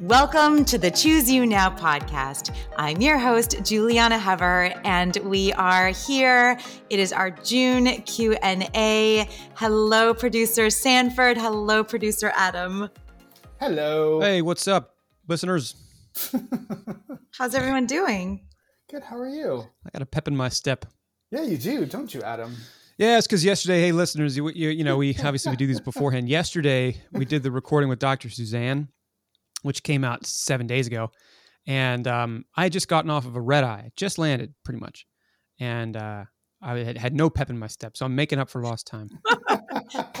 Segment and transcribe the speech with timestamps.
[0.00, 2.54] Welcome to the Choose You Now podcast.
[2.76, 6.56] I'm your host Julieanna Hever and we are here.
[6.88, 9.28] It is our June Q&A.
[9.56, 12.88] Hello producer Sanford, hello producer Adam.
[13.58, 14.20] Hello.
[14.20, 14.94] Hey, what's up,
[15.26, 15.74] listeners?
[17.36, 18.46] How's everyone doing?
[18.88, 19.02] Good.
[19.02, 19.64] How are you?
[19.84, 20.84] I got a pep in my step.
[21.32, 22.54] Yeah, you do, don't you, Adam?
[22.98, 25.80] Yeah, it's because yesterday, hey, listeners, you, you, you know, we obviously we do these
[25.84, 26.28] beforehand.
[26.28, 28.30] Yesterday, we did the recording with Dr.
[28.30, 28.88] Suzanne,
[29.62, 31.10] which came out seven days ago.
[31.66, 35.06] And um, I had just gotten off of a red eye, just landed pretty much.
[35.60, 36.24] And uh,
[36.62, 37.96] I had, had no pep in my step.
[37.96, 39.10] So I'm making up for lost time.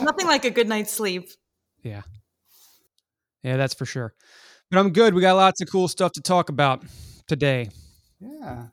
[0.02, 1.28] Nothing like a good night's sleep.
[1.82, 2.02] Yeah.
[3.42, 4.14] Yeah, that's for sure.
[4.70, 5.14] But I'm good.
[5.14, 6.84] We got lots of cool stuff to talk about
[7.26, 7.70] today.
[8.20, 8.66] Yeah.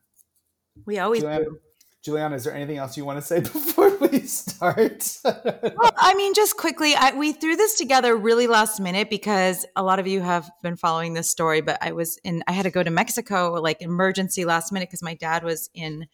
[0.86, 1.60] We always do.
[2.06, 5.18] Julieanna, is there anything else you want to say before we start?
[5.24, 9.82] Well, I mean, just quickly, I, we threw this together really last minute because a
[9.82, 11.62] lot of you have been following this story.
[11.62, 15.02] But I was in, I had to go to Mexico like emergency last minute because
[15.02, 16.06] my dad was in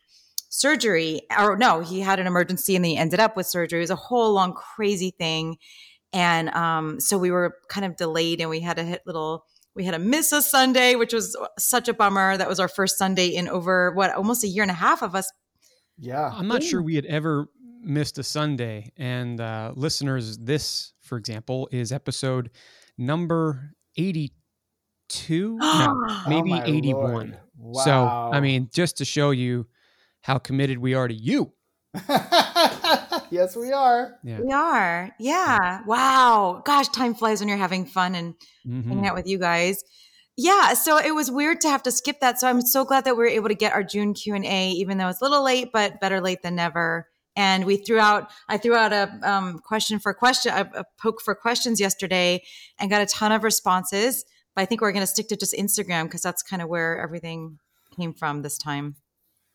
[0.50, 3.80] surgery, or no, he had an emergency and he ended up with surgery.
[3.80, 5.58] It was a whole long crazy thing,
[6.14, 9.45] and um, so we were kind of delayed, and we had to hit little.
[9.73, 12.36] We had to miss a Sunday, which was such a bummer.
[12.36, 15.16] That was our first Sunday in over what almost a year and a half of
[15.16, 15.31] us
[15.97, 16.30] yeah.
[16.34, 17.47] I'm not sure we had ever
[17.84, 18.92] missed a Sunday.
[18.97, 22.52] And uh, listeners, this, for example, is episode
[22.97, 25.58] number 82.
[25.59, 27.38] no, maybe Oh 81.
[27.59, 27.84] Lord.
[27.86, 29.67] So, I mean, just to show you
[30.22, 31.53] how committed we are to you.
[33.30, 34.16] yes, we are.
[34.23, 34.39] Yeah.
[34.42, 35.12] We are.
[35.19, 35.81] Yeah.
[35.86, 36.62] Wow.
[36.66, 38.36] Gosh, time flies when you're having fun and
[38.67, 38.86] Mhm.
[38.88, 39.84] hanging out with you guys.
[40.44, 42.39] Yeah, so it was weird to have to skip that.
[42.39, 45.08] So I'm so glad that we were able to get our June Q&A even though
[45.08, 47.08] it's a little late, but better late than never.
[47.36, 51.22] And we threw out I threw out a um, question for question a, a poke
[51.22, 52.42] for questions yesterday
[52.80, 54.25] and got a ton of responses.
[54.56, 57.00] But I think we're going to stick to just Instagram because that's kind of where
[57.00, 57.59] everything
[57.96, 58.96] came from this time.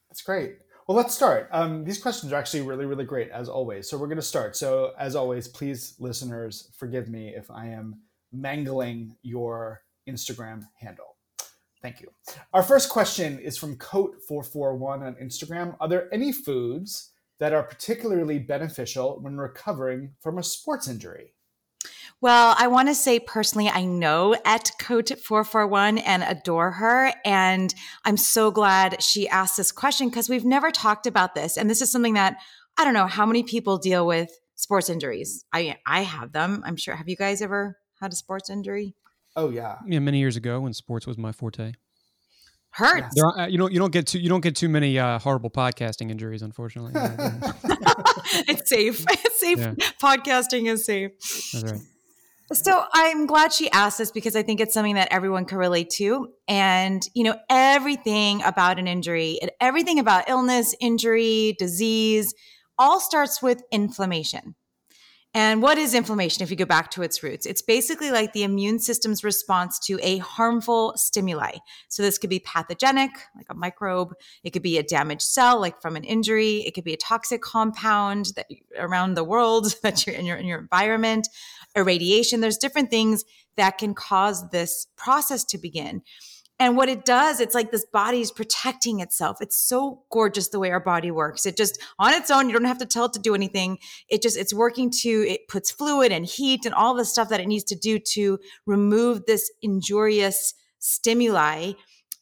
[0.08, 0.58] That's great.
[0.86, 1.48] Well, let's start.
[1.50, 3.90] Um, these questions are actually really, really great, as always.
[3.90, 4.54] So we're going to start.
[4.54, 7.96] So, as always, please, listeners, forgive me if I am
[8.32, 11.16] mangling your Instagram handle.
[11.82, 12.08] Thank you.
[12.52, 15.76] Our first question is from Coat441 on Instagram.
[15.78, 21.34] Are there any foods that are particularly beneficial when recovering from a sports injury?
[22.20, 27.12] Well, I want to say personally, I know at Coat 441 and adore her.
[27.24, 27.74] And
[28.04, 31.58] I'm so glad she asked this question because we've never talked about this.
[31.58, 32.38] And this is something that
[32.78, 35.44] I don't know how many people deal with sports injuries.
[35.52, 36.62] I, I have them.
[36.64, 36.96] I'm sure.
[36.96, 38.94] Have you guys ever had a sports injury?
[39.36, 39.76] Oh, yeah.
[39.86, 41.74] Yeah, many years ago when sports was my forte.
[42.70, 43.14] Hurts.
[43.14, 45.48] There are, you know, you don't get too you don't get too many uh, horrible
[45.48, 46.92] podcasting injuries, unfortunately.
[48.48, 49.04] it's safe.
[49.10, 49.58] It's safe.
[49.58, 49.74] Yeah.
[50.02, 51.12] Podcasting is safe.
[51.52, 51.80] That's right.
[52.52, 55.90] So I'm glad she asked this because I think it's something that everyone can relate
[55.96, 56.28] to.
[56.46, 62.32] And, you know, everything about an injury, everything about illness, injury, disease,
[62.78, 64.54] all starts with inflammation.
[65.36, 67.44] And what is inflammation if you go back to its roots?
[67.44, 71.58] It's basically like the immune system's response to a harmful stimuli.
[71.88, 74.14] So this could be pathogenic, like a microbe.
[74.44, 76.60] It could be a damaged cell, like from an injury.
[76.66, 78.46] It could be a toxic compound that
[78.78, 81.28] around the world that you're in your in your environment,
[81.76, 82.40] irradiation.
[82.40, 83.22] There's different things
[83.58, 86.00] that can cause this process to begin.
[86.58, 89.38] And what it does, it's like this body is protecting itself.
[89.42, 91.44] It's so gorgeous the way our body works.
[91.44, 93.78] It just on its own, you don't have to tell it to do anything.
[94.08, 97.40] It just it's working to it puts fluid and heat and all the stuff that
[97.40, 101.72] it needs to do to remove this injurious stimuli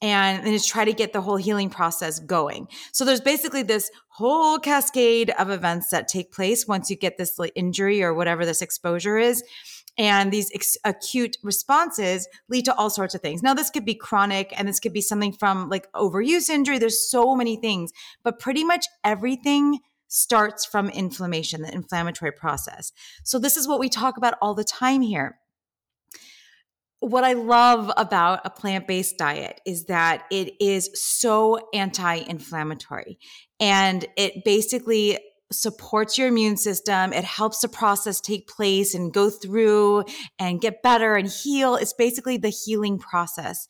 [0.03, 2.67] and, and just try to get the whole healing process going.
[2.93, 7.39] So there's basically this whole cascade of events that take place once you get this
[7.55, 9.45] injury or whatever this exposure is.
[9.97, 13.43] And these ex- acute responses lead to all sorts of things.
[13.43, 16.79] Now, this could be chronic and this could be something from like overuse injury.
[16.79, 19.79] There's so many things, but pretty much everything
[20.09, 22.93] starts from inflammation, the inflammatory process.
[23.23, 25.39] So, this is what we talk about all the time here.
[27.01, 33.19] What I love about a plant based diet is that it is so anti inflammatory
[33.61, 35.19] and it basically
[35.55, 37.13] supports your immune system.
[37.13, 40.05] It helps the process take place and go through
[40.39, 41.77] and get better and heal.
[41.77, 43.69] It's basically the healing process.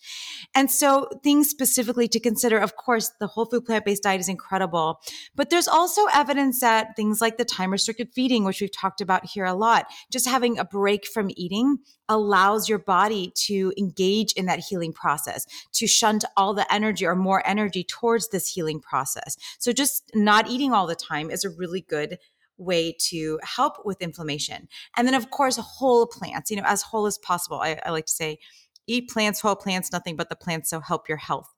[0.55, 5.01] And so things specifically to consider, of course, the whole food plant-based diet is incredible,
[5.35, 9.27] but there's also evidence that things like the time restricted feeding, which we've talked about
[9.27, 11.79] here a lot, just having a break from eating
[12.09, 17.15] allows your body to engage in that healing process, to shunt all the energy or
[17.15, 19.37] more energy towards this healing process.
[19.59, 22.19] So just not eating all the time is a really good
[22.57, 24.69] way to help with inflammation.
[24.97, 27.61] And then, of course, whole plants, you know, as whole as possible.
[27.61, 28.39] I, I like to say,
[28.87, 31.49] Eat plants, whole plants, nothing but the plants, so help your health.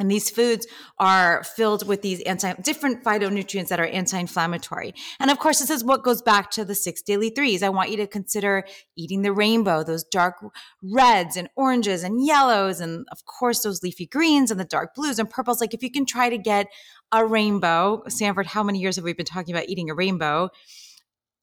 [0.00, 0.66] And these foods
[0.98, 4.94] are filled with these anti, different phytonutrients that are anti-inflammatory.
[5.18, 7.64] And of course, this is what goes back to the six daily threes.
[7.64, 8.64] I want you to consider
[8.96, 10.36] eating the rainbow, those dark
[10.82, 15.18] reds and oranges and yellows, and of course, those leafy greens and the dark blues
[15.18, 15.60] and purples.
[15.60, 16.68] Like if you can try to get
[17.10, 20.50] a rainbow, Sanford, how many years have we been talking about eating a rainbow?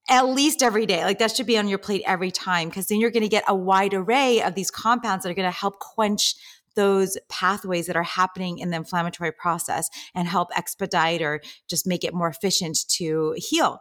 [0.08, 1.04] At least every day.
[1.04, 3.44] Like that should be on your plate every time because then you're going to get
[3.48, 6.36] a wide array of these compounds that are going to help quench
[6.76, 12.04] those pathways that are happening in the inflammatory process and help expedite or just make
[12.04, 13.80] it more efficient to heal.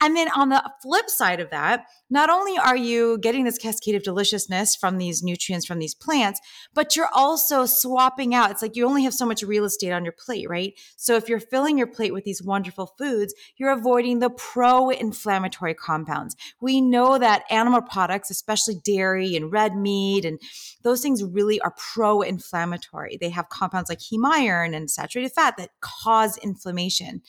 [0.00, 3.96] And then on the flip side of that, not only are you getting this cascade
[3.96, 6.40] of deliciousness from these nutrients from these plants,
[6.72, 8.50] but you're also swapping out.
[8.50, 10.74] It's like you only have so much real estate on your plate, right?
[10.96, 15.74] So if you're filling your plate with these wonderful foods, you're avoiding the pro inflammatory
[15.74, 16.36] compounds.
[16.60, 20.40] We know that animal products, especially dairy and red meat, and
[20.84, 23.16] those things really are pro inflammatory.
[23.20, 27.22] They have compounds like heme iron and saturated fat that cause inflammation.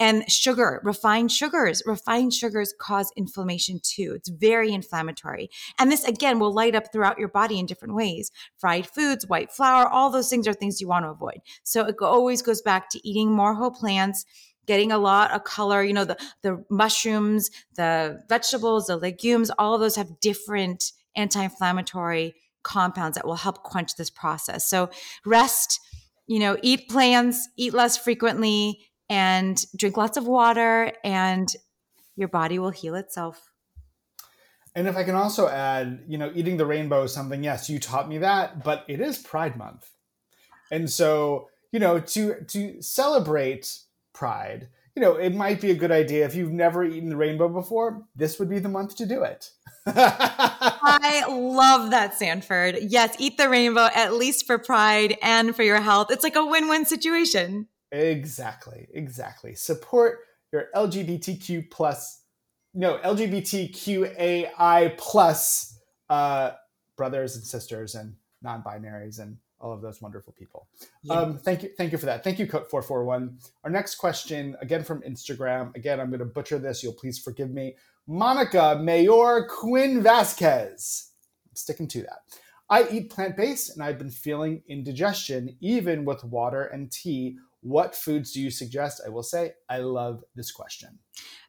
[0.00, 4.12] And sugar, refined sugars, refined sugars cause inflammation too.
[4.16, 5.50] It's very inflammatory.
[5.78, 8.30] And this again will light up throughout your body in different ways.
[8.58, 11.38] Fried foods, white flour, all those things are things you want to avoid.
[11.62, 14.24] So it always goes back to eating more whole plants,
[14.66, 19.74] getting a lot of color you know the the mushrooms the vegetables the legumes all
[19.74, 22.34] of those have different anti-inflammatory
[22.64, 24.90] compounds that will help quench this process so
[25.24, 25.80] rest
[26.26, 31.54] you know eat plants eat less frequently and drink lots of water and
[32.16, 33.50] your body will heal itself.
[34.74, 37.78] And if I can also add, you know, eating the rainbow is something, yes, you
[37.78, 39.88] taught me that, but it is Pride Month.
[40.70, 43.78] And so, you know, to to celebrate
[44.12, 47.48] Pride, you know, it might be a good idea if you've never eaten the rainbow
[47.48, 49.50] before, this would be the month to do it.
[49.86, 52.78] I love that, Sanford.
[52.80, 56.10] Yes, eat the rainbow at least for pride and for your health.
[56.10, 57.66] It's like a win win situation.
[57.90, 59.54] Exactly, exactly.
[59.54, 60.20] Support
[60.52, 62.22] your LGBTQ plus,
[62.72, 66.52] no LGBTQAI plus uh,
[66.96, 70.68] brothers and sisters and non-binaries and all of those wonderful people.
[71.02, 71.14] Yeah.
[71.14, 72.22] Um, thank you, thank you for that.
[72.22, 73.38] Thank you, Coat four four one.
[73.64, 75.74] Our next question, again from Instagram.
[75.74, 76.82] Again, I'm going to butcher this.
[76.82, 77.76] You'll please forgive me.
[78.06, 81.12] Monica Mayor Quinn Vasquez.
[81.48, 82.18] I'm sticking to that.
[82.68, 87.94] I eat plant based and I've been feeling indigestion even with water and tea what
[87.94, 89.00] foods do you suggest?
[89.04, 90.98] I will say, I love this question.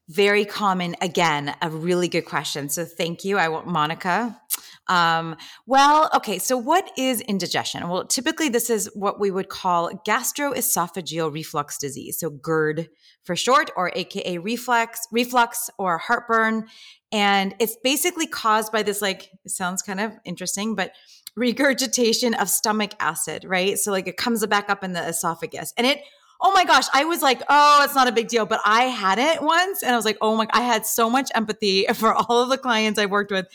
[0.07, 0.95] Very common.
[1.01, 2.69] Again, a really good question.
[2.69, 3.37] So thank you.
[3.37, 4.39] I want Monica.
[4.87, 5.35] Um,
[5.65, 6.37] well, okay.
[6.39, 7.87] So what is indigestion?
[7.89, 12.19] Well, typically this is what we would call gastroesophageal reflux disease.
[12.19, 12.89] So GERD
[13.23, 16.67] for short, or AKA reflux, reflux or heartburn.
[17.11, 20.91] And it's basically caused by this, like, it sounds kind of interesting, but
[21.35, 23.77] regurgitation of stomach acid, right?
[23.77, 26.01] So like it comes back up in the esophagus and it,
[26.41, 28.45] oh my gosh, I was like, oh, it's not a big deal.
[28.45, 31.29] But I had it once and I was like, oh my, I had so much
[31.35, 33.47] empathy for all of the clients I worked with.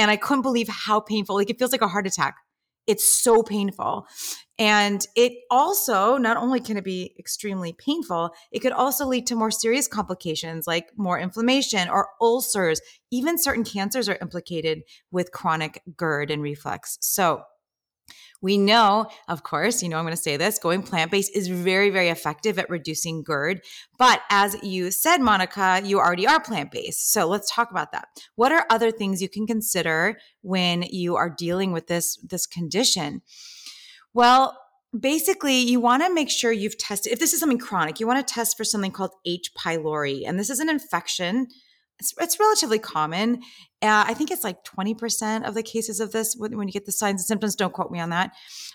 [0.00, 2.36] And I couldn't believe how painful, like it feels like a heart attack.
[2.86, 4.06] It's so painful.
[4.58, 9.36] And it also, not only can it be extremely painful, it could also lead to
[9.36, 12.80] more serious complications like more inflammation or ulcers.
[13.10, 16.96] Even certain cancers are implicated with chronic GERD and reflux.
[17.02, 17.42] So,
[18.42, 21.48] we know, of course, you know, I'm going to say this going plant based is
[21.48, 23.60] very, very effective at reducing GERD.
[23.98, 27.12] But as you said, Monica, you already are plant based.
[27.12, 28.08] So let's talk about that.
[28.36, 33.22] What are other things you can consider when you are dealing with this, this condition?
[34.14, 34.56] Well,
[34.98, 38.26] basically you want to make sure you've tested if this is something chronic you want
[38.26, 41.46] to test for something called h pylori and this is an infection
[42.00, 43.42] it's, it's relatively common.
[43.82, 46.86] Uh, I think it's like 20% of the cases of this when, when, you get
[46.86, 47.54] the signs and symptoms.
[47.54, 48.32] Don't quote me on that,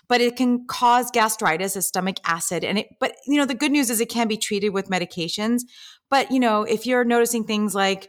[0.08, 2.64] but it can cause gastritis, a stomach acid.
[2.64, 5.62] And it, but you know, the good news is it can be treated with medications.
[6.08, 8.08] But you know, if you're noticing things like,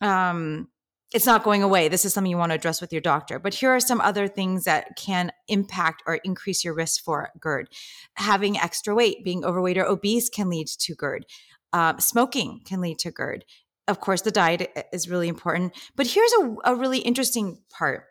[0.00, 0.68] um,
[1.14, 1.86] it's not going away.
[1.88, 3.38] This is something you want to address with your doctor.
[3.38, 7.68] But here are some other things that can impact or increase your risk for GERD.
[8.16, 11.24] Having extra weight, being overweight or obese can lead to GERD.
[11.72, 13.44] Uh, smoking can lead to GERD
[13.88, 15.74] of course, the diet uh, is really important.
[15.94, 18.04] But here's a, a really interesting part.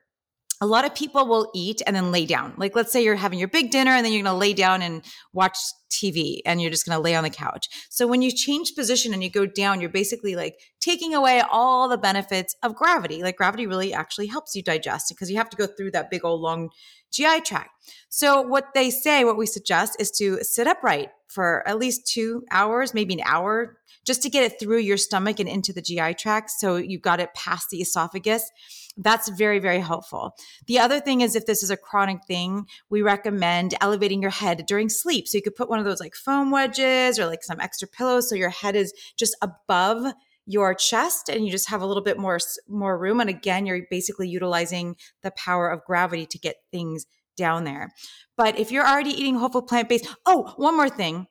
[0.61, 2.53] A lot of people will eat and then lay down.
[2.57, 4.81] Like, let's say you're having your big dinner and then you're going to lay down
[4.81, 5.57] and watch
[5.91, 7.67] TV and you're just going to lay on the couch.
[7.89, 11.89] So when you change position and you go down, you're basically like taking away all
[11.89, 13.21] the benefits of gravity.
[13.21, 16.23] Like gravity really actually helps you digest because you have to go through that big
[16.23, 16.69] old long
[17.11, 17.71] GI tract.
[18.09, 22.43] So what they say, what we suggest is to sit upright for at least two
[22.51, 26.15] hours, maybe an hour, just to get it through your stomach and into the GI
[26.15, 26.51] tract.
[26.51, 28.49] So you've got it past the esophagus.
[28.97, 30.35] That's very, very helpful.
[30.67, 34.65] The other thing is if this is a chronic thing, we recommend elevating your head
[34.65, 35.27] during sleep.
[35.27, 38.29] So you could put one of those like foam wedges or like some extra pillows
[38.29, 40.13] so your head is just above
[40.45, 43.81] your chest and you just have a little bit more more room and again you're
[43.89, 47.91] basically utilizing the power of gravity to get things down there.
[48.37, 51.27] But if you're already eating whole food plant based, oh, one more thing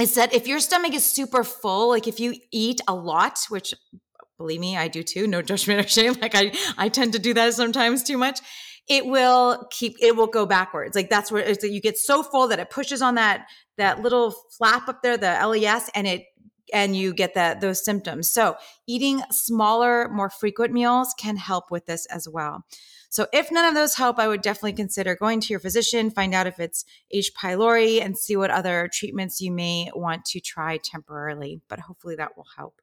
[0.00, 3.74] is that if your stomach is super full, like if you eat a lot, which
[4.42, 6.14] believe me, I do too, no judgment or shame.
[6.22, 8.40] Like I, I tend to do that sometimes too much.
[8.88, 10.94] It will keep, it will go backwards.
[10.94, 13.46] Like that's where you get so full that it pushes on that,
[13.78, 16.24] that little flap up there, the LES, and it
[16.72, 18.30] and you get that those symptoms.
[18.30, 18.56] So,
[18.86, 22.64] eating smaller, more frequent meals can help with this as well.
[23.12, 26.32] So if none of those help, I would definitely consider going to your physician, find
[26.32, 27.32] out if it's H.
[27.38, 31.60] pylori, and see what other treatments you may want to try temporarily.
[31.68, 32.80] But hopefully that will help.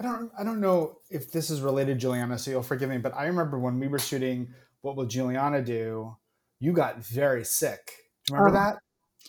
[0.00, 3.14] I don't I don't know if this is related, Julieanna, so you'll forgive me, but
[3.14, 4.48] I remember when we were shooting
[4.80, 6.16] What Will Julieanna Do,
[6.58, 7.92] you got very sick.
[8.26, 8.62] Do you remember oh.
[8.62, 8.78] that?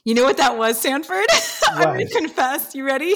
[0.05, 1.25] You know what that was, Sanford?
[1.67, 2.73] I'm to confess.
[2.73, 3.15] You ready?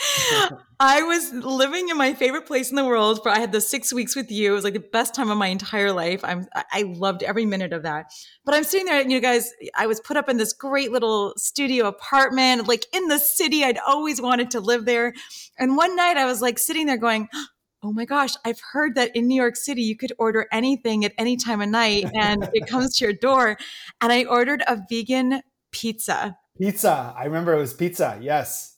[0.80, 3.22] I was living in my favorite place in the world.
[3.22, 4.52] For I had the six weeks with you.
[4.52, 6.24] It was like the best time of my entire life.
[6.24, 8.12] I'm I loved every minute of that.
[8.44, 9.52] But I'm sitting there, and you guys.
[9.76, 13.64] I was put up in this great little studio apartment, like in the city.
[13.64, 15.12] I'd always wanted to live there.
[15.58, 17.28] And one night, I was like sitting there, going,
[17.82, 21.12] "Oh my gosh, I've heard that in New York City you could order anything at
[21.18, 23.58] any time of night, and it comes to your door."
[24.00, 25.42] And I ordered a vegan
[25.72, 26.38] pizza.
[26.58, 27.14] Pizza.
[27.16, 28.18] I remember it was pizza.
[28.20, 28.69] Yes.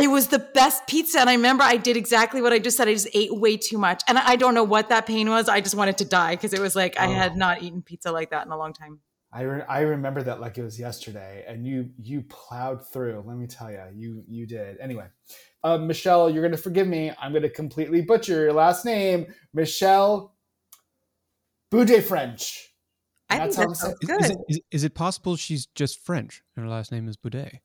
[0.00, 1.20] It was the best pizza.
[1.20, 2.88] And I remember I did exactly what I just said.
[2.88, 4.02] I just ate way too much.
[4.08, 5.48] And I don't know what that pain was.
[5.48, 7.02] I just wanted to die because it was like oh.
[7.02, 9.00] I had not eaten pizza like that in a long time.
[9.32, 13.36] I, re- I remember that like it was yesterday and you you plowed through let
[13.38, 15.06] me tell you you you did anyway
[15.64, 20.34] uh, michelle you're gonna forgive me i'm gonna completely butcher your last name michelle
[21.70, 22.74] boudet french
[23.30, 24.20] I that's think that's good.
[24.20, 27.60] Is it, is, is it possible she's just french and her last name is boudet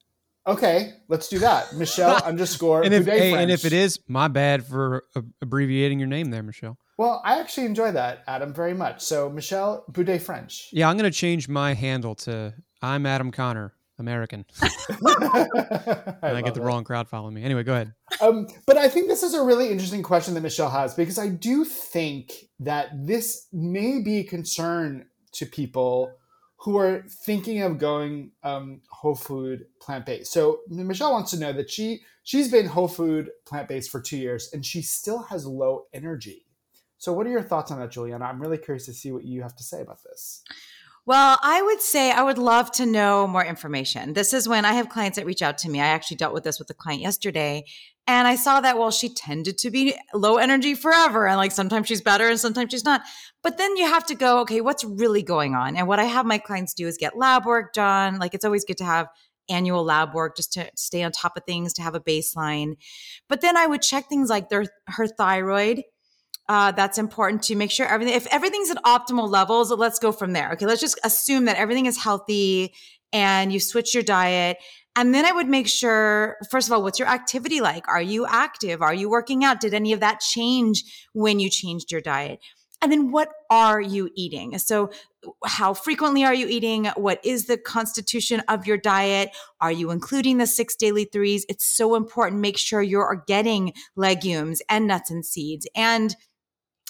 [0.48, 1.74] Okay, let's do that.
[1.76, 2.84] Michelle underscore.
[2.84, 5.04] and if hey, and if it is, my bad for
[5.42, 6.78] abbreviating your name there, Michelle.
[6.98, 9.02] Well, I actually enjoy that, Adam, very much.
[9.02, 10.70] So Michelle Boudet French.
[10.72, 14.46] Yeah, I'm going to change my handle to I'm Adam Connor, American.
[14.62, 14.70] I
[16.24, 16.66] and I get the it.
[16.66, 17.44] wrong crowd following me.
[17.44, 17.94] Anyway, go ahead.
[18.22, 21.28] Um, but I think this is a really interesting question that Michelle has because I
[21.28, 26.12] do think that this may be a concern to people
[26.58, 30.32] who are thinking of going um, whole food plant based.
[30.32, 34.18] So Michelle wants to know that she she's been whole food plant based for two
[34.18, 36.46] years and she still has low energy.
[36.98, 38.24] So what are your thoughts on that, Julieanna?
[38.24, 40.44] I'm really curious to see what you have to say about this.
[41.06, 44.12] Well, I would say I would love to know more information.
[44.14, 45.80] This is when I have clients that reach out to me.
[45.80, 47.64] I actually dealt with this with a client yesterday.
[48.08, 51.28] And I saw that, well, she tended to be low energy forever.
[51.28, 53.02] And like sometimes she's better and sometimes she's not.
[53.44, 55.76] But then you have to go, okay, what's really going on?
[55.76, 58.18] And what I have my clients do is get lab work done.
[58.18, 59.08] Like it's always good to have
[59.50, 62.76] annual lab work just to stay on top of things, to have a baseline.
[63.28, 65.84] But then I would check things like their her thyroid
[66.50, 70.34] uh, that's important to make sure everything if everything's at optimal levels let's go from
[70.34, 72.74] there okay let's just assume that everything is healthy
[73.14, 74.58] and you switch your diet
[74.98, 77.88] and then i would make sure first of all what's your activity like?
[77.88, 78.82] Are you active?
[78.82, 79.62] Are you working out?
[79.62, 82.40] Did any of that change when you changed your diet?
[82.82, 84.58] And then what are you eating?
[84.60, 84.92] So
[85.46, 86.86] how frequently are you eating?
[86.96, 89.32] What is the constitution of your diet?
[89.60, 91.46] Are you including the six daily threes?
[91.50, 92.42] It's so important.
[92.42, 96.16] Make sure you're getting legumes and nuts and seeds and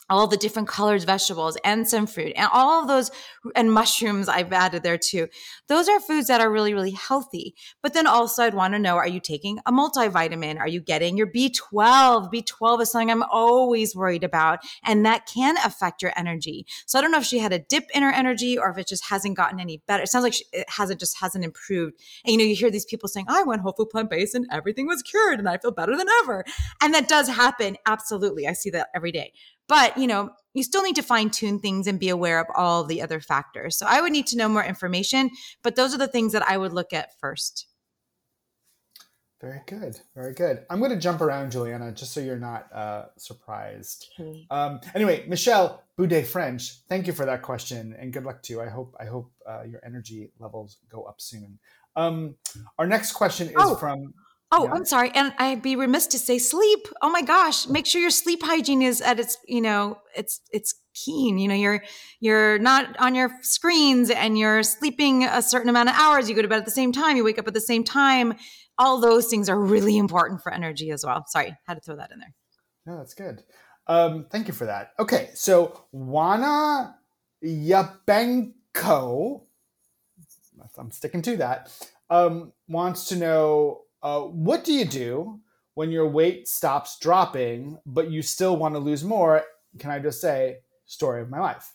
[0.10, 3.12] all the different colored vegetables and some fruit and all of those
[3.56, 5.28] and mushrooms I've added there too.
[5.68, 7.56] Those are foods that are really, really healthy.
[7.82, 10.60] But then also I'd want to know, are you taking a multivitamin?
[10.60, 12.32] Are you getting your B12?
[12.32, 16.66] B12 is something I'm always worried about and that can affect your energy.
[16.86, 18.88] So I don't know if she had a dip in her energy or if it
[18.88, 20.04] just hasn't gotten any better.
[20.04, 21.96] It sounds like she, it hasn't just hasn't improved.
[22.24, 24.46] And you know, you hear these people saying, I went whole food plant based and
[24.52, 26.46] everything was cured and I feel better than ever.
[26.82, 27.78] And that does happen.
[27.86, 28.48] Absolutely.
[28.48, 29.34] I see that every day.
[29.67, 32.83] But, you know, you still need to fine tune things and be aware of all
[32.83, 33.77] the other factors.
[33.77, 35.29] So I would need to know more information,
[35.62, 37.67] but those are the things that I would look at first.
[39.39, 40.00] Very good.
[40.15, 40.65] Very good.
[40.67, 44.07] I'm going to jump around, Julieanna, just so you're not uh, surprised.
[44.19, 44.47] Okay.
[44.50, 48.62] Um, anyway, Michelle Boudet French, thank you for that question, and good luck to you.
[48.62, 51.59] I hope I hope uh, your energy levels go up soon.
[51.95, 52.36] Um,
[52.79, 53.75] our next question is Oh.
[53.75, 54.15] from.
[54.51, 54.74] Oh, Yeah.
[54.74, 55.12] I'm sorry.
[55.13, 56.88] And I'd be remiss to say sleep.
[57.01, 57.68] Oh my gosh.
[57.68, 61.38] Make sure your sleep hygiene is at its, you know, it's it's keen.
[61.38, 61.84] You know, you're
[62.20, 66.30] you're not on your screens and you're sleeping a certain amount of hours.
[66.30, 68.36] You go to bed at the same time, you wake up at the same time.
[68.77, 71.25] All those things are really important for energy as well.
[71.27, 72.34] Sorry, had to throw that in there.
[72.86, 73.44] No, that's good.
[73.88, 74.92] Um, thank you for that.
[75.00, 76.94] Okay, so Wana
[77.44, 79.42] Yabenko,
[80.77, 81.72] I'm sticking to that,
[82.10, 85.39] um, wants to know uh, what do you do
[85.74, 89.44] when your weight stops dropping, but you still want to lose more?
[89.80, 91.74] Can I just say, story of my life?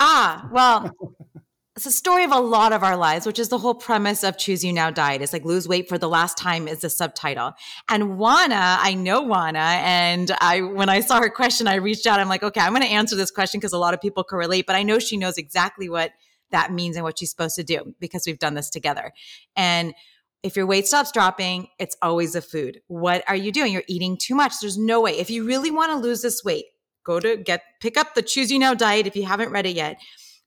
[0.00, 0.90] Ah, well,
[1.76, 4.36] it's a story of a lot of our lives, which is the whole premise of
[4.36, 5.22] Choose You Now Diet.
[5.22, 7.52] It's like lose weight for the last time is the subtitle.
[7.88, 12.20] And Juana, I know Juana, and I when I saw her question, I reached out.
[12.20, 14.38] I'm like, okay, I'm going to answer this question because a lot of people can
[14.38, 16.12] relate, but I know she knows exactly what
[16.50, 19.12] that means and what she's supposed to do because we've done this together.
[19.56, 19.94] And
[20.42, 22.80] if your weight stops dropping, it's always the food.
[22.88, 23.72] What are you doing?
[23.72, 24.54] You're eating too much.
[24.60, 25.18] There's no way.
[25.18, 26.66] If you really want to lose this weight,
[27.04, 29.76] go to get pick up the Choose You Now diet if you haven't read it
[29.76, 30.00] yet.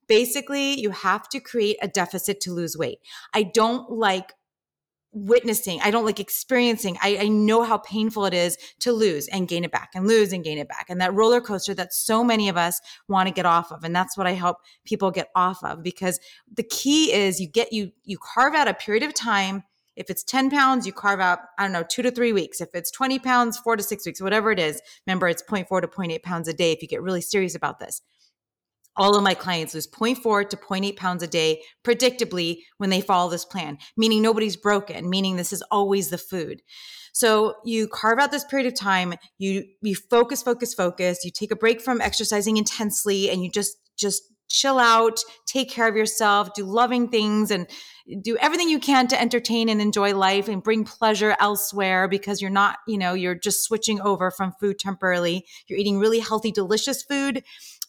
[0.08, 3.00] Basically, you have to create a deficit to lose weight.
[3.34, 4.34] I don't like
[5.14, 6.98] witnessing, I don't like experiencing.
[7.02, 10.34] I, I know how painful it is to lose and gain it back and lose
[10.34, 10.88] and gain it back.
[10.90, 13.86] And that roller coaster that so many of us want to get off of.
[13.86, 16.20] And that's what I help people get off of because
[16.54, 19.64] the key is you get you you carve out a period of time
[19.96, 22.62] if it's 10 pounds, you carve out, I don't know, two to three weeks.
[22.62, 24.82] If it's 20 pounds, four to six weeks, whatever it is.
[25.08, 28.02] Remember, it's 0.4 to 0.8 pounds a day if you get really serious about this.
[28.98, 33.30] All of my clients lose 0.4 to 0.8 pounds a day predictably when they follow
[33.30, 36.62] this plan, meaning nobody's broken, meaning this is always the food.
[37.14, 41.52] So you carve out this period of time, you you focus, focus, focus, you take
[41.52, 46.54] a break from exercising intensely and you just just chill out, take care of yourself,
[46.54, 47.68] do loving things and
[48.22, 52.52] do everything you can to entertain and enjoy life and bring pleasure elsewhere because you're
[52.52, 55.46] not, you know, you're just switching over from food temporarily.
[55.68, 57.44] You're eating really healthy, delicious food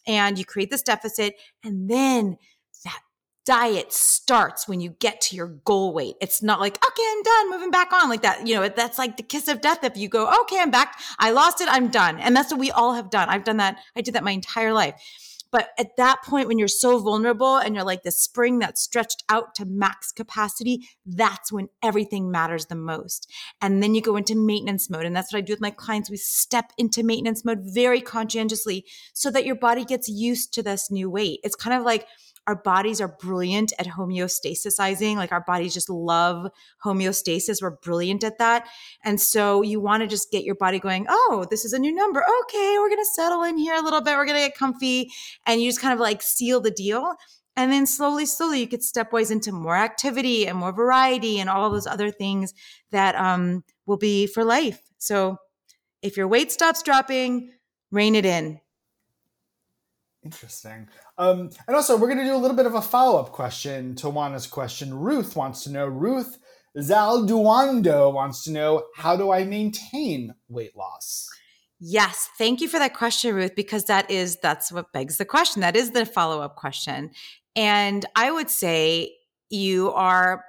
[0.07, 1.35] and you create this deficit.
[1.63, 2.37] And then
[2.83, 2.99] that
[3.45, 6.15] diet starts when you get to your goal weight.
[6.19, 8.47] It's not like, okay, I'm done, moving back on like that.
[8.47, 9.83] You know, that's like the kiss of death.
[9.83, 12.19] If you go, okay, I'm back, I lost it, I'm done.
[12.19, 13.29] And that's what we all have done.
[13.29, 13.79] I've done that.
[13.95, 14.95] I did that my entire life.
[15.51, 19.23] But at that point, when you're so vulnerable and you're like the spring that's stretched
[19.29, 23.31] out to max capacity, that's when everything matters the most.
[23.61, 25.05] And then you go into maintenance mode.
[25.05, 26.09] And that's what I do with my clients.
[26.09, 30.91] We step into maintenance mode very conscientiously so that your body gets used to this
[30.91, 31.39] new weight.
[31.43, 32.07] It's kind of like,
[32.47, 35.17] our bodies are brilliant at homeostasisizing.
[35.17, 36.49] Like our bodies just love
[36.83, 37.61] homeostasis.
[37.61, 38.67] We're brilliant at that.
[39.03, 41.93] And so you want to just get your body going, oh, this is a new
[41.93, 42.23] number.
[42.43, 44.15] Okay, we're going to settle in here a little bit.
[44.15, 45.11] We're going to get comfy.
[45.45, 47.13] And you just kind of like seal the deal.
[47.57, 51.69] And then slowly, slowly, you could stepwise into more activity and more variety and all
[51.69, 52.53] those other things
[52.91, 54.79] that um, will be for life.
[54.99, 55.37] So
[56.01, 57.51] if your weight stops dropping,
[57.91, 58.59] rein it in.
[60.27, 60.89] Interesting.
[61.17, 63.95] Um, and also, we're going to do a little bit of a follow up question
[63.95, 64.93] to Juana's question.
[64.93, 65.87] Ruth wants to know.
[65.87, 66.37] Ruth
[66.77, 71.29] Zalduando wants to know how do I maintain weight loss?
[71.79, 75.61] Yes, thank you for that question, Ruth, because that is that's what begs the question.
[75.61, 77.11] That is the follow-up question.
[77.55, 79.15] And I would say
[79.49, 80.43] you are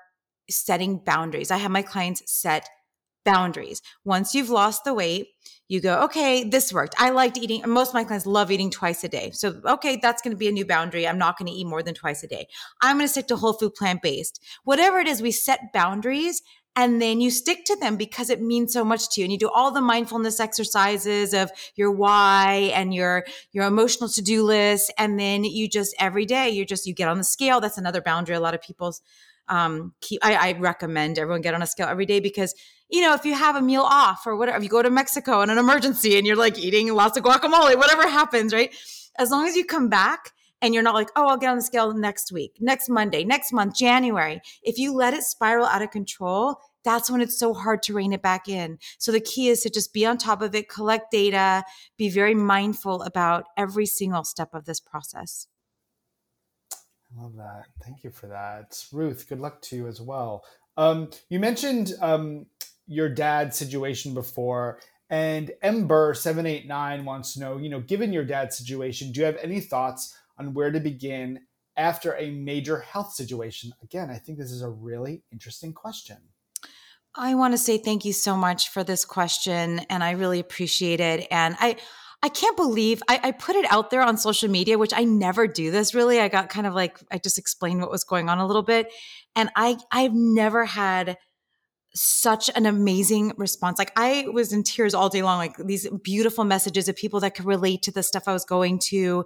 [0.50, 1.52] setting boundaries.
[1.52, 2.68] I have my clients set
[3.24, 3.83] boundaries.
[4.04, 5.28] Once you've lost the weight,
[5.68, 6.94] you go, okay, this worked.
[6.98, 7.62] I liked eating.
[7.66, 9.31] Most of my clients love eating twice a day.
[9.33, 11.07] So, okay, that's going to be a new boundary.
[11.07, 12.48] I'm not going to eat more than twice a day.
[12.81, 14.42] I'm going to stick to whole food plant based.
[14.64, 16.42] Whatever it is, we set boundaries
[16.78, 19.38] and then you stick to them because it means so much to you and you
[19.38, 25.18] do all the mindfulness exercises of your why and your your emotional to-do list and
[25.18, 28.37] then you just every day you just you get on the scale that's another boundary
[28.37, 29.02] a lot of people's
[29.48, 32.54] um keep I, I recommend everyone get on a scale every day because
[32.88, 35.42] you know if you have a meal off or whatever if you go to mexico
[35.42, 38.74] in an emergency and you're like eating lots of guacamole whatever happens right
[39.18, 41.62] as long as you come back and you're not like, oh, I'll get on the
[41.62, 44.40] scale next week, next Monday, next month, January.
[44.62, 48.12] If you let it spiral out of control, that's when it's so hard to rein
[48.12, 48.79] it back in.
[48.98, 51.64] So the key is to just be on top of it, collect data,
[51.96, 55.46] be very mindful about every single step of this process.
[56.72, 57.66] I love that.
[57.85, 58.85] Thank you for that.
[58.92, 60.44] Ruth, good luck to you as well.
[60.77, 62.46] Um, you mentioned um,
[62.88, 69.12] your dad's situation before, and Ember789 wants to know, you know, given your dad's situation,
[69.12, 71.40] do you have any thoughts on where to begin
[71.77, 73.72] after a major health situation?
[73.83, 76.18] Again, I think this is a really interesting question.
[77.14, 81.01] I want to say thank you so much for this question, and I really appreciate
[81.01, 81.27] it.
[81.31, 81.77] And I,
[82.22, 85.46] I can't believe I, I, put it out there on social media, which I never
[85.46, 86.20] do this really.
[86.20, 88.92] I got kind of like I just explained what was going on a little bit,
[89.35, 91.16] and I I've never had
[92.00, 93.78] such an amazing response.
[93.78, 97.34] Like I was in tears all day long, like these beautiful messages of people that
[97.34, 99.24] could relate to the stuff I was going to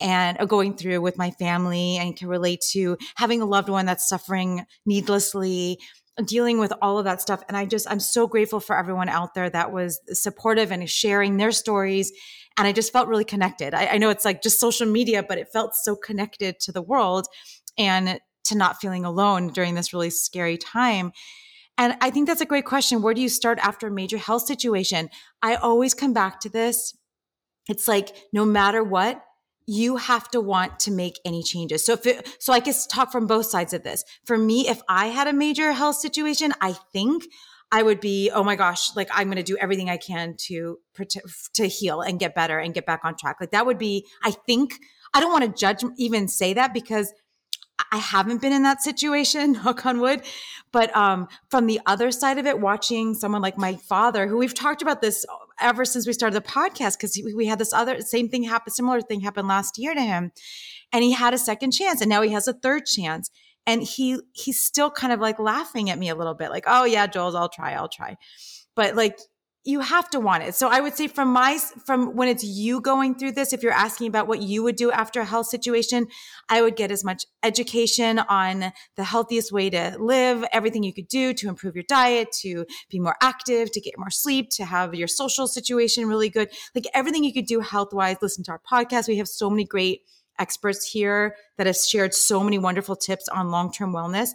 [0.00, 3.86] and uh, going through with my family and can relate to having a loved one
[3.86, 5.78] that's suffering needlessly
[6.24, 7.42] dealing with all of that stuff.
[7.48, 11.36] And I just, I'm so grateful for everyone out there that was supportive and sharing
[11.36, 12.12] their stories.
[12.56, 13.74] And I just felt really connected.
[13.74, 16.82] I, I know it's like just social media, but it felt so connected to the
[16.82, 17.26] world
[17.76, 21.12] and to not feeling alone during this really scary time.
[21.76, 23.02] And I think that's a great question.
[23.02, 25.10] Where do you start after a major health situation?
[25.42, 26.96] I always come back to this.
[27.68, 29.22] It's like no matter what,
[29.66, 31.84] you have to want to make any changes.
[31.84, 34.04] So if it, so I guess talk from both sides of this.
[34.24, 37.24] For me, if I had a major health situation, I think
[37.72, 40.78] I would be, oh my gosh, like I'm going to do everything I can to
[41.54, 43.38] to heal and get better and get back on track.
[43.40, 44.74] Like that would be, I think,
[45.12, 47.12] I don't want to judge, even say that because
[47.90, 50.22] I haven't been in that situation, knock on wood.
[50.72, 54.54] But um, from the other side of it, watching someone like my father, who we've
[54.54, 55.24] talked about this
[55.60, 59.00] ever since we started the podcast, because we had this other same thing happen, similar
[59.00, 60.32] thing happened last year to him,
[60.92, 63.30] and he had a second chance, and now he has a third chance,
[63.66, 66.84] and he he's still kind of like laughing at me a little bit, like, "Oh
[66.84, 68.16] yeah, Joel's, I'll try, I'll try,"
[68.74, 69.18] but like
[69.66, 70.54] you have to want it.
[70.54, 73.72] So I would say from my from when it's you going through this, if you're
[73.72, 76.06] asking about what you would do after a health situation,
[76.50, 81.08] I would get as much education on the healthiest way to live, everything you could
[81.08, 84.94] do to improve your diet, to be more active, to get more sleep, to have
[84.94, 86.50] your social situation really good.
[86.74, 89.08] Like everything you could do health-wise, listen to our podcast.
[89.08, 90.02] We have so many great
[90.38, 94.30] experts here that have shared so many wonderful tips on long-term wellness.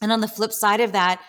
[0.00, 1.20] And on the flip side of that,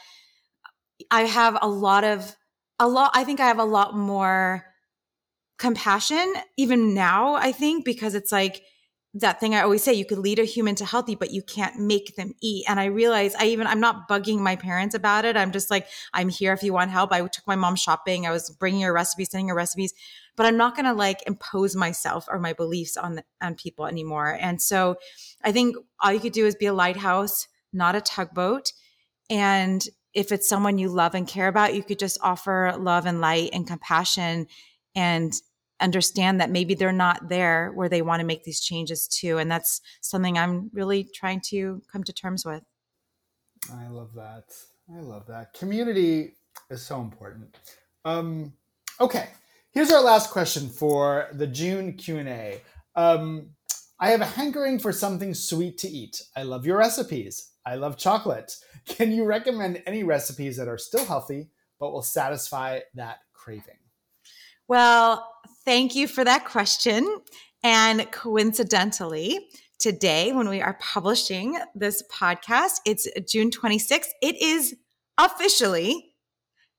[1.10, 2.36] I have a lot of
[2.80, 4.66] a lot i think i have a lot more
[5.58, 8.62] compassion even now i think because it's like
[9.14, 11.80] that thing i always say you could lead a human to healthy but you can't
[11.80, 12.66] make them eat.
[12.68, 15.36] And i realize i even i'm not bugging my parents about it.
[15.36, 17.12] I'm just like i'm here if you want help.
[17.12, 18.28] I took my mom shopping.
[18.28, 19.94] I was bringing her recipes sending her recipes.
[20.36, 24.38] But i'm not going to like impose myself or my beliefs on on people anymore.
[24.40, 24.98] And so
[25.44, 28.72] i think all you could do is be a lighthouse not a tugboat.
[29.30, 29.84] And
[30.18, 33.52] if it's someone you love and care about, you could just offer love and light
[33.54, 34.48] and compassion
[34.96, 35.32] and
[35.80, 39.38] understand that maybe they're not there where they want to make these changes too.
[39.38, 42.64] And that's something I'm really trying to come to terms with.
[43.72, 44.46] I love that.
[44.92, 45.54] I love that.
[45.54, 46.34] Community
[46.72, 47.56] is so important.
[48.04, 48.54] Um,
[49.00, 49.30] okay,
[49.70, 52.62] here's our last question for the June Q&A.
[52.96, 53.50] Um,
[54.00, 56.24] I have a hankering for something sweet to eat.
[56.36, 57.52] I love your recipes.
[57.68, 58.56] I love chocolate.
[58.86, 61.50] Can you recommend any recipes that are still healthy
[61.80, 63.78] but will satisfy that craving?
[64.70, 65.30] Well,
[65.66, 67.20] thank you for that question.
[67.64, 69.48] And coincidentally,
[69.80, 74.08] today, when we are publishing this podcast, it's June 26th.
[74.22, 74.76] It is
[75.18, 76.14] officially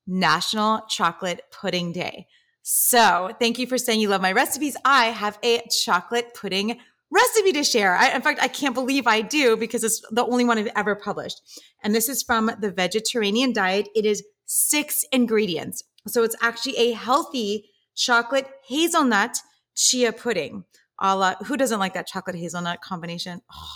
[0.07, 2.27] National Chocolate Pudding Day.
[2.63, 4.77] So, thank you for saying you love my recipes.
[4.85, 7.97] I have a chocolate pudding recipe to share.
[7.97, 10.95] I, in fact, I can't believe I do because it's the only one I've ever
[10.95, 11.41] published.
[11.83, 13.89] And this is from the Vegiterranean Diet.
[13.95, 15.85] It is six ingredients.
[16.07, 19.39] So it's actually a healthy chocolate hazelnut
[19.75, 20.65] chia pudding.
[21.01, 23.41] A la, who doesn't like that chocolate hazelnut combination?
[23.53, 23.69] Oh,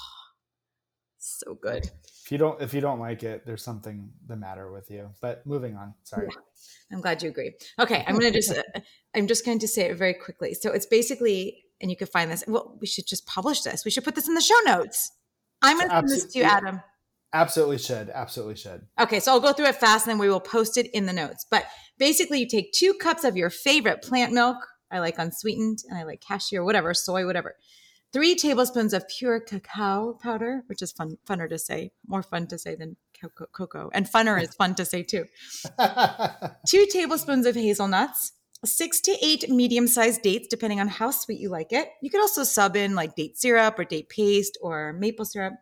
[1.18, 1.90] so good.
[2.24, 5.10] If you don't, if you don't like it, there's something the matter with you.
[5.20, 5.94] But moving on.
[6.02, 6.28] Sorry.
[6.30, 6.36] Yeah.
[6.92, 7.52] I'm glad you agree.
[7.78, 8.80] Okay, I'm gonna just, uh,
[9.14, 10.54] I'm just going to say it very quickly.
[10.54, 12.44] So it's basically and you can find this.
[12.46, 13.84] Well, we should just publish this.
[13.84, 15.12] We should put this in the show notes.
[15.60, 16.80] I'm going to send this to you, Adam.
[17.34, 18.10] Absolutely should.
[18.10, 18.86] Absolutely should.
[19.00, 21.12] Okay, so I'll go through it fast and then we will post it in the
[21.12, 21.46] notes.
[21.50, 21.64] But
[21.98, 24.56] basically, you take two cups of your favorite plant milk.
[24.90, 27.56] I like unsweetened and I like cashew, or whatever, soy, whatever.
[28.12, 32.58] Three tablespoons of pure cacao powder, which is fun, funner to say, more fun to
[32.58, 32.96] say than
[33.52, 33.88] cocoa.
[33.94, 35.24] And funner is fun to say too.
[36.66, 38.32] Two tablespoons of hazelnuts,
[38.64, 41.88] six to eight medium sized dates, depending on how sweet you like it.
[42.00, 45.54] You could also sub in like date syrup or date paste or maple syrup,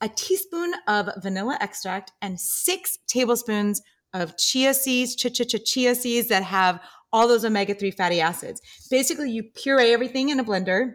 [0.00, 3.82] a teaspoon of vanilla extract, and six tablespoons
[4.12, 6.80] of chia seeds, ch ch ch chia seeds that have
[7.12, 8.60] all those omega 3 fatty acids.
[8.90, 10.94] Basically, you puree everything in a blender.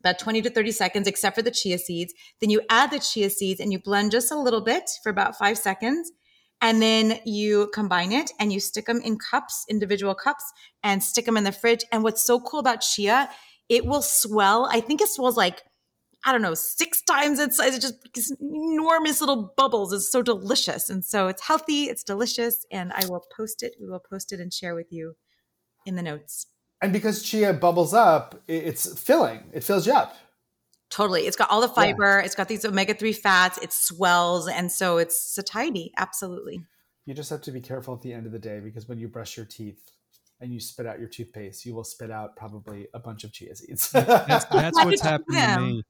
[0.00, 2.14] About 20 to 30 seconds, except for the chia seeds.
[2.40, 5.36] Then you add the chia seeds and you blend just a little bit for about
[5.36, 6.12] five seconds
[6.60, 10.44] and then you combine it and you stick them in cups, individual cups,
[10.82, 11.84] and stick them in the fridge.
[11.92, 13.28] And what's so cool about chia,
[13.68, 14.68] it will swell.
[14.70, 15.62] I think it swells like
[16.24, 17.76] I don't know, six times its size.
[17.76, 19.92] It's just enormous little bubbles.
[19.92, 20.90] It's so delicious.
[20.90, 22.66] And so it's healthy, it's delicious.
[22.72, 23.76] And I will post it.
[23.80, 25.14] We will post it and share with you
[25.86, 26.46] in the notes.
[26.82, 30.16] And because chia bubbles up, it's filling, it fills you up.
[30.90, 31.26] Totally.
[31.26, 32.24] It's got all the fiber, yeah.
[32.24, 34.48] it's got these omega 3 fats, it swells.
[34.48, 35.92] And so it's satiety.
[35.96, 36.64] Absolutely.
[37.04, 39.08] You just have to be careful at the end of the day because when you
[39.08, 39.90] brush your teeth,
[40.40, 43.54] and you spit out your toothpaste, you will spit out probably a bunch of chia
[43.54, 43.90] seeds.
[43.90, 45.82] that's, that's what's happening to me.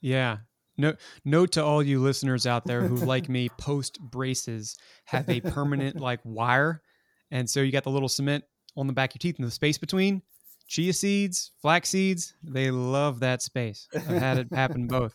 [0.00, 0.38] Yeah.
[0.78, 5.40] No, note to all you listeners out there who, like me, post braces have a
[5.40, 6.82] permanent like wire,
[7.30, 8.44] and so you got the little cement
[8.76, 10.20] on the back of your teeth and the space between.
[10.66, 13.88] Chia seeds, flax seeds, they love that space.
[13.94, 15.14] I've had it happen both.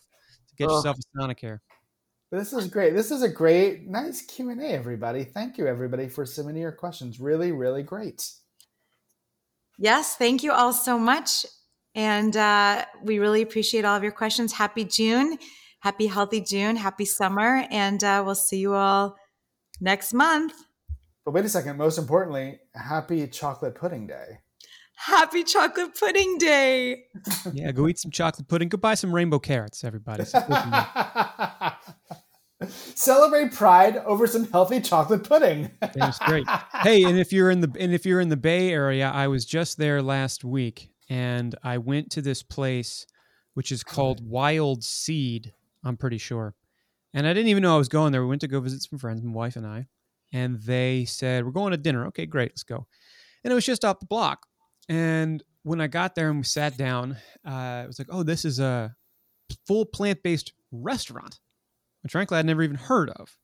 [0.56, 0.76] Get oh.
[0.76, 1.58] yourself a Sonicare.
[2.30, 2.94] This is great.
[2.94, 5.24] This is a great, nice Q and A, everybody.
[5.24, 7.20] Thank you, everybody, for submitting your questions.
[7.20, 8.26] Really, really great.
[9.78, 11.44] Yes, thank you all so much.
[11.94, 14.54] And uh, we really appreciate all of your questions.
[14.54, 15.36] Happy June.
[15.80, 16.76] Happy healthy June.
[16.76, 17.66] Happy summer.
[17.70, 19.16] And uh, we'll see you all
[19.80, 20.54] next month.
[21.24, 21.76] But wait a second.
[21.76, 24.38] Most importantly, happy chocolate pudding day.
[24.94, 27.04] Happy chocolate pudding day.
[27.52, 28.68] yeah, go eat some chocolate pudding.
[28.68, 30.24] Go buy some rainbow carrots, everybody.
[32.68, 35.70] Celebrate pride over some healthy chocolate pudding.
[35.94, 36.46] That's great.
[36.82, 39.44] Hey, and if you're in the and if you're in the Bay Area, I was
[39.44, 43.06] just there last week, and I went to this place
[43.54, 45.50] which is called Wildseed.
[45.84, 46.54] I'm pretty sure,
[47.12, 48.22] and I didn't even know I was going there.
[48.22, 49.86] We went to go visit some friends, my wife and I,
[50.32, 52.06] and they said we're going to dinner.
[52.06, 52.86] Okay, great, let's go.
[53.42, 54.46] And it was just off the block.
[54.88, 57.16] And when I got there and we sat down,
[57.46, 58.94] uh, it was like, oh, this is a
[59.66, 61.38] full plant based restaurant
[62.02, 63.36] which frankly I'd never even heard of.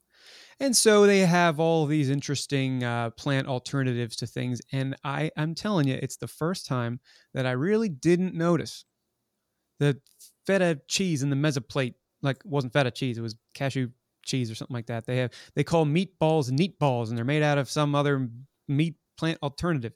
[0.60, 4.60] And so they have all these interesting uh, plant alternatives to things.
[4.72, 7.00] And I, I'm telling you, it's the first time
[7.32, 8.84] that I really didn't notice
[9.78, 10.00] the
[10.46, 11.94] feta cheese in the mezza plate.
[12.22, 13.90] Like, wasn't feta cheese; it was cashew
[14.24, 15.06] cheese or something like that.
[15.06, 18.28] They have they call meatballs neat balls, and they're made out of some other
[18.66, 19.92] meat plant alternative.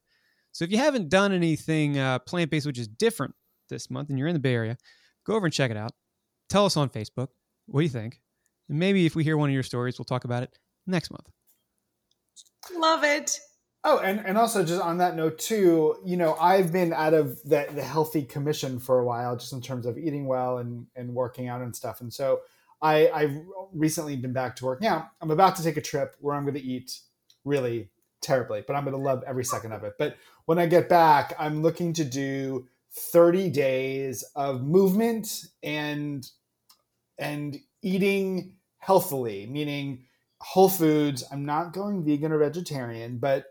[0.52, 3.34] So if you haven't done anything uh, plant based, which is different
[3.68, 4.76] this month, and you're in the Bay Area,
[5.26, 5.92] go over and check it out.
[6.48, 7.28] Tell us on Facebook
[7.66, 8.20] what do you think.
[8.68, 11.28] And maybe if we hear one of your stories, we'll talk about it next month.
[12.76, 13.40] Love it.
[13.84, 17.42] Oh, and, and also just on that note too, you know, I've been out of
[17.42, 21.14] the, the healthy commission for a while, just in terms of eating well and, and
[21.14, 22.00] working out and stuff.
[22.00, 22.42] And so
[22.80, 23.36] I, I've
[23.72, 25.08] recently been back to working out.
[25.20, 27.00] I'm about to take a trip where I'm going to eat
[27.44, 29.94] really terribly, but I'm going to love every second of it.
[29.98, 36.28] But when I get back, I'm looking to do 30 days of movement and
[37.18, 40.04] and eating healthily, meaning
[40.40, 41.24] whole foods.
[41.30, 43.46] I'm not going vegan or vegetarian, but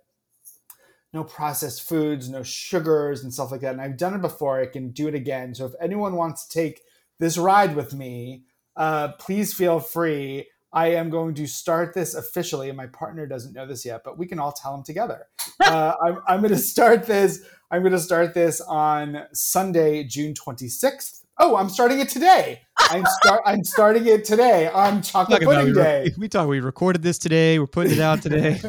[1.14, 3.74] no processed foods, no sugars and stuff like that.
[3.74, 4.60] And I've done it before.
[4.60, 5.54] I can do it again.
[5.56, 6.82] So if anyone wants to take
[7.20, 8.44] this ride with me,
[8.76, 10.48] uh, please feel free.
[10.74, 14.18] I am going to start this officially, and my partner doesn't know this yet, but
[14.18, 15.28] we can all tell him together.
[15.62, 17.46] Uh, I'm, I'm going to start this.
[17.70, 22.62] I'm going to start this on Sunday, June 26th oh, I'm starting it today.
[22.78, 26.04] I'm start I'm starting it today on chocolate pudding we day.
[26.04, 26.48] Re- we talk.
[26.48, 27.60] We recorded this today.
[27.60, 28.60] We're putting it out today.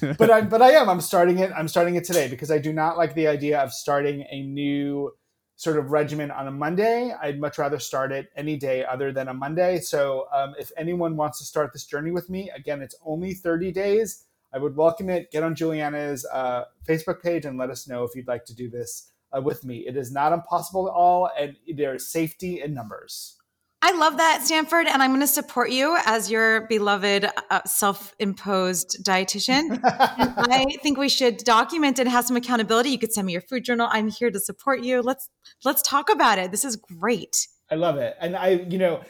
[0.18, 0.88] but I but I am.
[0.88, 1.52] I'm starting it.
[1.54, 5.12] I'm starting it today because I do not like the idea of starting a new
[5.60, 7.14] sort of regimen on a Monday.
[7.20, 9.78] I'd much rather start it any day other than a Monday.
[9.78, 13.70] So um, if anyone wants to start this journey with me, again, it's only 30
[13.70, 14.24] days.
[14.54, 15.30] I would welcome it.
[15.30, 18.70] Get on Julieanna's uh, Facebook page and let us know if you'd like to do
[18.70, 19.80] this uh, with me.
[19.86, 23.36] It is not impossible at all, and there is safety in numbers.
[23.82, 29.02] I love that, Sanford, and I'm going to support you as your beloved uh, self-imposed
[29.02, 29.80] dietitian.
[29.84, 32.90] I think we should document and have some accountability.
[32.90, 33.88] You could send me your food journal.
[33.90, 35.00] I'm here to support you.
[35.00, 35.30] Let's
[35.64, 36.50] let's talk about it.
[36.50, 37.48] This is great.
[37.70, 39.00] I love it, and I, you know,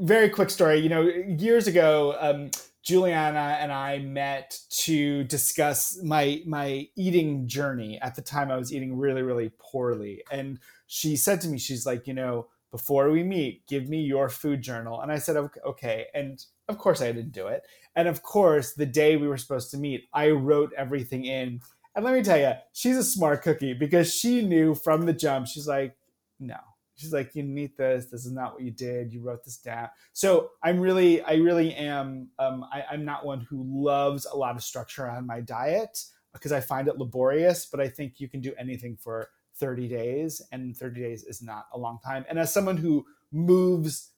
[0.00, 0.80] very quick story.
[0.80, 2.50] You know, years ago, um,
[2.84, 7.98] Julieanna and I met to discuss my my eating journey.
[8.02, 11.86] At the time, I was eating really, really poorly, and she said to me, "She's
[11.86, 16.06] like, you know, before we meet, give me your food journal." And I said, "Okay."
[16.14, 17.62] And of course, I didn't do it.
[17.96, 21.60] And of course, the day we were supposed to meet, I wrote everything in.
[21.94, 25.48] And let me tell you, she's a smart cookie because she knew from the jump.
[25.48, 25.96] She's like,
[26.38, 26.56] "No,
[27.00, 29.88] she's like you need this this is not what you did you wrote this down
[30.12, 34.54] so i'm really i really am um, I, i'm not one who loves a lot
[34.54, 35.98] of structure on my diet
[36.32, 39.30] because i find it laborious but i think you can do anything for
[39.60, 44.10] 30 days and 30 days is not a long time and as someone who moves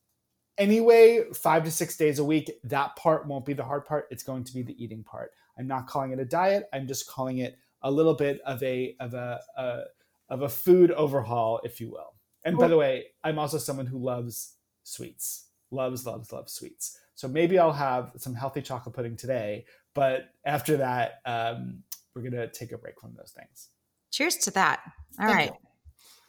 [0.56, 4.22] anyway five to six days a week that part won't be the hard part it's
[4.22, 7.38] going to be the eating part i'm not calling it a diet i'm just calling
[7.38, 9.80] it a little bit of a of a, a
[10.28, 13.98] of a food overhaul if you will and by the way, I'm also someone who
[13.98, 15.46] loves sweets.
[15.70, 16.98] Loves, loves, loves sweets.
[17.14, 21.82] So maybe I'll have some healthy chocolate pudding today, but after that, um,
[22.14, 23.68] we're gonna take a break from those things.
[24.12, 24.80] Cheers to that.
[25.18, 25.50] All Thank right.
[25.50, 25.56] you.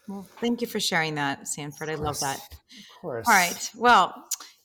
[0.07, 1.89] Well, thank you for sharing that, Sanford.
[1.89, 2.37] I love that.
[2.37, 3.27] Of course.
[3.27, 3.71] All right.
[3.75, 4.13] Well,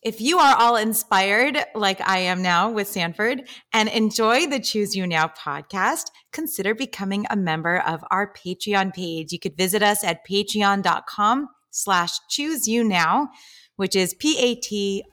[0.03, 4.95] if you are all inspired like I am now with Sanford and enjoy the Choose
[4.97, 9.33] You Now podcast, consider becoming a member of our Patreon page.
[9.33, 13.29] You could visit us at patreon.com slash choose you now,
[13.77, 15.05] which is P-A-T-R-E-O-N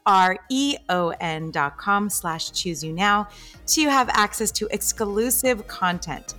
[1.52, 3.28] dot com slash choose you now
[3.68, 6.36] to have access to exclusive content.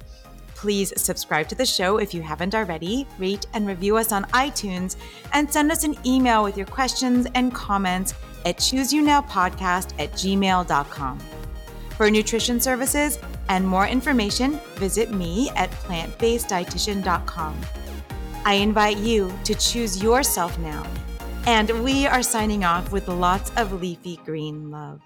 [0.67, 4.97] Please subscribe to the show if you haven't already, rate and review us on iTunes,
[5.33, 11.21] and send us an email with your questions and comments at chooseyounowpodcast at gmail.com.
[11.91, 17.61] For nutrition services and more information, visit me at plantbaseddietitian.com.
[18.45, 20.85] I invite you to choose yourself now.
[21.47, 25.01] And we are signing off with lots of leafy green love.